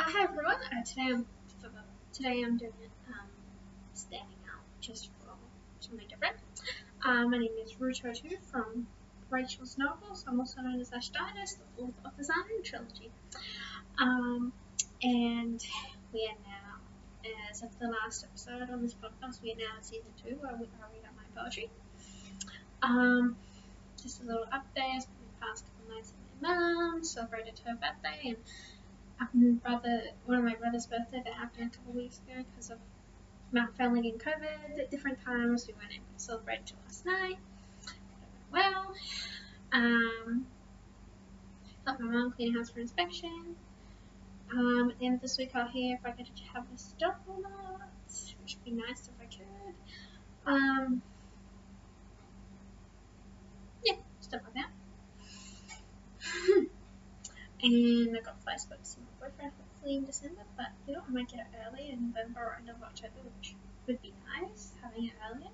Hi 0.00 0.22
everyone. 0.22 0.54
Uh, 0.54 0.84
today 0.84 1.08
I'm 1.12 1.26
today 2.12 2.44
I'm 2.44 2.56
doing 2.56 2.70
um, 3.08 3.26
standing 3.94 4.38
out 4.48 4.62
just 4.80 5.08
for 5.18 5.34
something 5.80 6.06
different. 6.08 6.36
Uh, 7.04 7.26
my 7.26 7.38
name 7.38 7.50
is 7.64 7.72
Rutotu 7.72 8.38
from 8.48 8.86
Racheal's 9.28 9.76
Novels. 9.76 10.24
I'm 10.28 10.38
also 10.38 10.60
known 10.60 10.80
as 10.80 10.92
Ash 10.92 11.10
Ashditis, 11.10 11.56
the 11.76 11.82
author 11.82 11.92
of 12.04 12.16
the 12.16 12.22
Zarnu 12.22 12.62
trilogy. 12.62 13.10
Um, 13.98 14.52
and 15.02 15.66
we 16.12 16.30
are 16.30 16.38
now, 16.46 17.30
as 17.50 17.64
of 17.64 17.76
the 17.80 17.88
last 17.88 18.22
episode 18.22 18.70
on 18.70 18.80
this 18.82 18.94
podcast, 18.94 19.42
we 19.42 19.50
are 19.50 19.56
now 19.56 19.78
in 19.78 19.82
season 19.82 20.12
two 20.24 20.36
where 20.36 20.52
we 20.52 20.66
are 20.66 20.88
reading 20.94 21.10
my 21.16 21.42
poetry. 21.42 21.68
Um, 22.82 23.36
just 24.00 24.22
a 24.22 24.24
little 24.24 24.46
update. 24.46 25.00
The 25.00 25.44
past 25.44 25.64
couple 25.64 25.96
nights 25.96 26.12
with 26.12 26.40
my 26.40 26.54
mum 26.54 27.02
celebrated 27.02 27.60
her 27.66 27.74
birthday 27.74 28.28
and 28.28 28.36
brother, 29.62 30.02
one 30.24 30.38
of 30.38 30.44
my 30.44 30.54
brother's 30.54 30.86
birthday 30.86 31.22
that 31.24 31.34
happened 31.34 31.72
a 31.72 31.76
couple 31.76 31.92
weeks 31.92 32.18
ago 32.18 32.44
because 32.50 32.70
of 32.70 32.78
my 33.52 33.66
family 33.76 34.02
getting 34.02 34.18
COVID 34.18 34.78
at 34.78 34.90
different 34.90 35.22
times. 35.24 35.66
We 35.66 35.74
weren't 35.74 35.92
able 35.92 36.04
to 36.16 36.20
celebrate 36.22 36.58
until 36.60 36.78
last 36.84 37.06
night. 37.06 37.38
Well, 38.52 38.94
um, 39.72 40.46
helped 41.84 42.00
my 42.00 42.10
mom 42.10 42.32
clean 42.32 42.54
house 42.54 42.70
for 42.70 42.80
inspection. 42.80 43.56
Um, 44.52 44.90
at 44.90 44.98
the 44.98 45.06
end 45.06 45.16
of 45.16 45.20
this 45.20 45.36
week, 45.36 45.50
I'll 45.54 45.68
hear 45.68 45.96
if 45.96 46.06
I 46.06 46.10
get 46.16 46.34
to 46.34 46.44
have 46.54 46.64
a 46.74 46.78
stop 46.78 47.20
or 47.26 47.40
not, 47.40 47.90
which 48.42 48.56
would 48.56 48.64
be 48.64 48.70
nice 48.70 49.08
if 49.08 49.14
I 49.20 49.26
could. 49.26 49.74
Um, 50.46 51.02
yeah, 53.84 53.96
stuff 54.20 54.42
like 54.44 54.54
that. 54.54 54.70
And 57.62 58.16
I 58.16 58.20
got 58.20 58.38
booked 58.44 58.92
to 58.92 59.00
my 59.00 59.28
boyfriend 59.28 59.52
hopefully 59.58 59.96
in 59.96 60.04
December, 60.04 60.42
but 60.56 60.66
you 60.86 60.94
know, 60.94 61.02
I 61.06 61.10
might 61.10 61.28
get 61.28 61.40
it 61.40 61.58
early 61.66 61.90
in 61.90 62.12
November 62.14 62.40
or 62.40 62.56
end 62.58 62.70
of 62.70 62.82
October, 62.82 63.28
which 63.36 63.54
would 63.86 64.00
be 64.02 64.12
nice 64.40 64.72
having 64.82 65.06
it 65.06 65.14
earlier. 65.30 65.50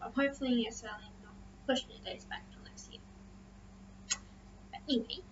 But 0.00 0.12
hopefully 0.14 0.62
it's 0.68 0.82
early 0.82 1.04
and 1.04 1.24
not 1.24 1.34
pushing 1.66 1.88
the 1.88 2.10
days 2.10 2.24
back 2.24 2.44
till 2.50 2.62
next 2.64 2.90
year. 2.90 3.00
But 4.70 4.80
anyway, 4.88 5.22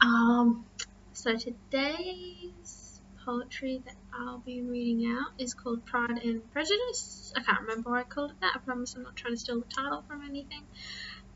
um, 0.00 0.66
so 1.12 1.36
today's 1.36 3.00
poetry 3.24 3.82
that 3.84 3.96
I'll 4.12 4.38
be 4.38 4.62
reading 4.62 5.10
out 5.10 5.32
is 5.38 5.54
called 5.54 5.84
Pride 5.84 6.18
and 6.24 6.50
Prejudice. 6.52 7.32
I 7.36 7.42
can't 7.42 7.60
remember 7.62 7.90
why 7.90 8.00
I 8.00 8.04
called 8.04 8.32
it 8.32 8.40
that. 8.40 8.52
I 8.56 8.58
promise 8.58 8.94
I'm 8.94 9.02
not 9.02 9.16
trying 9.16 9.34
to 9.34 9.40
steal 9.40 9.60
the 9.60 9.66
title 9.66 10.02
from 10.08 10.22
anything. 10.22 10.62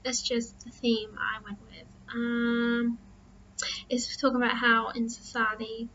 It's 0.05 0.23
just 0.23 0.65
the 0.65 0.71
theme 0.71 1.11
I 1.19 1.43
went 1.45 1.59
with. 1.63 1.87
Um, 2.13 2.99
it's 3.89 4.17
talking 4.17 4.37
about 4.37 4.57
how 4.57 4.91
in 4.91 5.09
society 5.09 5.89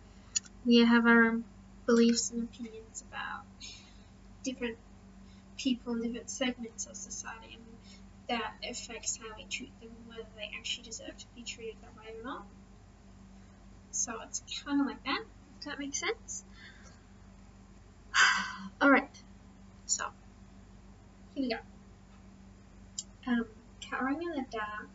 we 0.66 0.86
have 0.86 1.06
our 1.06 1.26
own 1.26 1.44
beliefs 1.86 2.32
and 2.32 2.44
opinions 2.44 3.04
about 3.10 3.44
different 4.44 4.78
people 5.58 5.94
in 5.96 6.02
different 6.02 6.30
segments 6.30 6.86
of 6.86 6.96
society 6.96 7.56
and 7.56 7.64
that 8.30 8.54
affects 8.70 9.18
how 9.18 9.36
we 9.36 9.44
treat 9.46 9.72
them, 9.82 9.90
whether 10.08 10.24
they 10.36 10.52
actually 10.58 10.84
deserve 10.84 11.18
to 11.18 11.26
be 11.36 11.42
treated 11.42 11.76
that 11.82 11.98
way 11.98 12.14
or 12.18 12.24
not. 12.24 12.46
So 13.92 14.14
it's 14.24 14.44
kind 14.64 14.80
of 14.80 14.88
like 14.88 15.04
that, 15.04 15.24
if 15.58 15.66
that 15.66 15.80
makes 15.80 16.00
sense. 16.00 16.44
Alright, 18.82 19.10
so 19.88 20.06
here 21.34 21.44
we 21.44 21.50
go. 21.50 23.32
Um, 23.32 23.46
cowering 23.82 24.22
in 24.22 24.30
the 24.30 24.46
dark, 24.52 24.90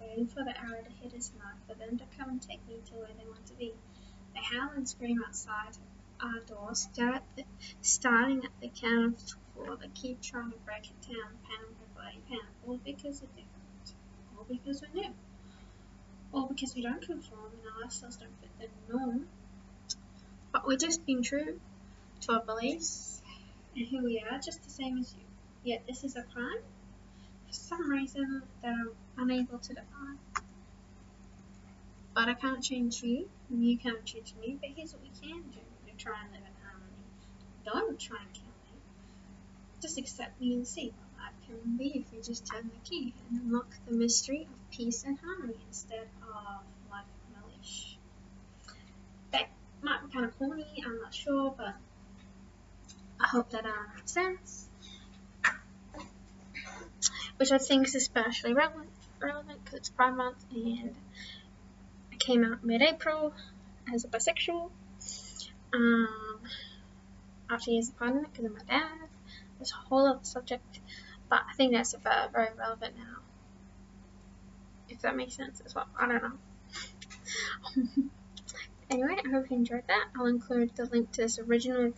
waiting 0.00 0.28
for 0.28 0.44
the 0.44 0.56
arrow 0.58 0.82
to 0.82 0.90
hit 1.02 1.12
his 1.12 1.32
mark, 1.42 1.56
for 1.68 1.74
them 1.74 1.98
to 1.98 2.04
come 2.16 2.30
and 2.30 2.40
take 2.40 2.66
me 2.68 2.80
to 2.86 2.94
where 2.94 3.08
they 3.18 3.26
want 3.28 3.46
to 3.46 3.54
be. 3.54 3.74
They 4.40 4.56
howl 4.56 4.70
and 4.74 4.88
scream 4.88 5.22
outside 5.26 5.76
our 6.20 6.40
door, 6.40 6.74
stare 6.74 7.14
at 7.14 7.24
the, 7.36 7.42
at 7.42 8.60
the 8.60 8.68
counter 8.68 9.16
floor. 9.54 9.76
They 9.76 9.88
keep 9.88 10.22
trying 10.22 10.52
to 10.52 10.58
break 10.58 10.86
it 10.86 11.02
down, 11.02 11.32
pound 11.44 11.76
by 11.94 12.14
pound, 12.28 12.48
all 12.66 12.78
because 12.78 13.20
we're 13.20 13.28
different, 13.28 13.94
all 14.36 14.46
because 14.48 14.82
we're 14.82 15.02
new, 15.02 15.10
all 16.32 16.46
because 16.46 16.74
we 16.74 16.82
don't 16.82 17.02
conform 17.02 17.52
and 17.52 17.62
our 17.66 17.86
lifestyles 17.86 18.18
don't 18.18 18.32
fit 18.40 18.70
the 18.88 18.96
norm. 18.96 19.28
But 20.52 20.66
we're 20.66 20.78
just 20.78 21.04
being 21.04 21.22
true 21.22 21.60
to 22.22 22.32
our 22.32 22.42
beliefs 22.42 23.20
and 23.76 23.86
who 23.88 24.04
we 24.04 24.20
are, 24.20 24.38
just 24.38 24.62
the 24.62 24.70
same 24.70 24.98
as 24.98 25.14
you. 25.14 25.24
Yet 25.64 25.86
this 25.86 26.02
is 26.02 26.16
a 26.16 26.22
crime 26.22 26.62
for 27.46 27.52
some 27.52 27.90
reason 27.90 28.42
that 28.62 28.72
I'm 28.72 28.90
unable 29.18 29.58
to 29.58 29.74
define. 29.74 30.18
But 32.20 32.28
I 32.28 32.34
can't 32.34 32.62
change 32.62 33.02
you, 33.02 33.30
and 33.48 33.64
you 33.64 33.78
can't 33.78 34.04
change 34.04 34.34
me, 34.38 34.58
but 34.60 34.68
here's 34.76 34.92
what 34.92 35.00
we 35.00 35.08
can 35.08 35.40
do 35.40 35.60
to 35.86 35.96
try 35.96 36.20
and 36.22 36.30
live 36.32 36.42
in 36.42 36.52
harmony. 36.62 37.08
Don't 37.64 37.98
try 37.98 38.18
and 38.22 38.30
kill 38.34 38.52
me. 38.66 38.78
Just 39.80 39.96
accept 39.96 40.38
me 40.38 40.52
and 40.52 40.66
see 40.66 40.92
what 40.98 41.24
life 41.24 41.34
can 41.46 41.78
be 41.78 42.00
if 42.00 42.12
we 42.12 42.20
just 42.20 42.46
turn 42.46 42.68
the 42.68 42.90
key 42.90 43.14
and 43.30 43.40
unlock 43.40 43.74
the 43.86 43.94
mystery 43.94 44.42
of 44.42 44.70
peace 44.70 45.02
and 45.04 45.18
harmony 45.18 45.56
instead 45.66 46.08
of 46.20 46.62
life 46.90 47.06
milish. 47.32 47.96
That 49.30 49.48
might 49.80 50.04
be 50.04 50.12
kind 50.12 50.26
of 50.26 50.38
corny, 50.38 50.66
I'm 50.84 51.00
not 51.00 51.14
sure, 51.14 51.54
but 51.56 51.74
I 53.18 53.28
hope 53.28 53.48
that 53.52 53.64
uh, 53.64 53.94
makes 53.96 54.12
sense 54.12 54.68
which 57.38 57.50
I 57.50 57.56
think 57.56 57.86
is 57.86 57.94
especially 57.94 58.52
relevant 58.52 58.90
relevant 59.18 59.64
because 59.64 59.78
it's 59.78 59.88
Pride 59.88 60.14
Month 60.14 60.44
and 60.50 60.94
came 62.20 62.44
out 62.44 62.62
mid-April 62.62 63.34
as 63.92 64.04
a 64.04 64.08
bisexual. 64.08 64.70
Um, 65.72 66.40
after 67.50 67.70
years 67.70 67.90
of 68.00 68.16
it 68.16 68.22
because 68.32 68.44
of 68.44 68.52
my 68.52 68.62
dad. 68.68 69.08
There's 69.58 69.72
a 69.72 69.88
whole 69.88 70.06
other 70.06 70.20
subject, 70.22 70.80
but 71.28 71.40
I 71.50 71.54
think 71.54 71.72
that's 71.72 71.94
very, 71.94 72.28
very 72.32 72.48
relevant 72.56 72.94
now. 72.96 73.18
If 74.88 75.02
that 75.02 75.16
makes 75.16 75.34
sense 75.34 75.60
as 75.64 75.74
well. 75.74 75.86
I 75.98 76.06
don't 76.06 76.22
know. 76.22 78.10
anyway, 78.90 79.16
I 79.24 79.30
hope 79.30 79.50
you 79.50 79.56
enjoyed 79.56 79.84
that. 79.88 80.08
I'll 80.16 80.26
include 80.26 80.74
the 80.76 80.86
link 80.86 81.12
to 81.12 81.22
this 81.22 81.38
original 81.38 81.92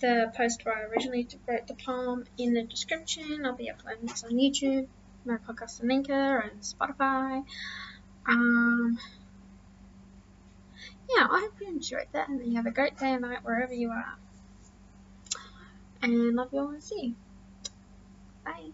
the 0.00 0.32
post 0.36 0.64
where 0.64 0.76
I 0.76 0.82
originally 0.82 1.28
wrote 1.48 1.68
the 1.68 1.74
poem 1.74 2.24
in 2.36 2.54
the 2.54 2.64
description. 2.64 3.46
I'll 3.46 3.54
be 3.54 3.70
uploading 3.70 4.06
this 4.06 4.24
on 4.24 4.32
YouTube, 4.32 4.88
my 5.24 5.36
podcast 5.36 5.80
on 5.80 5.90
Anchor, 5.90 6.38
and 6.38 6.60
Spotify. 6.60 7.44
Um, 8.26 8.98
yeah, 11.16 11.26
I 11.30 11.40
hope 11.40 11.54
you 11.60 11.68
enjoyed 11.68 12.06
that 12.12 12.28
and 12.28 12.44
you 12.46 12.56
have 12.56 12.66
a 12.66 12.70
great 12.70 12.96
day 12.96 13.12
and 13.12 13.22
night 13.22 13.40
wherever 13.42 13.72
you 13.72 13.90
are. 13.90 14.16
And 16.02 16.34
love 16.34 16.48
you 16.52 16.60
all 16.60 16.70
and 16.70 16.82
see 16.82 17.00
you. 17.02 17.14
Bye. 18.44 18.70